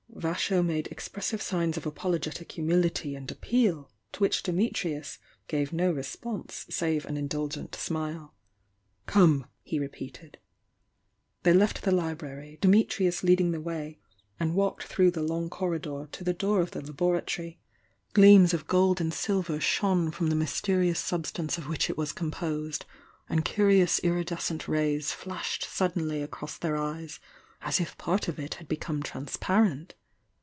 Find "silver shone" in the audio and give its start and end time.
19.13-20.11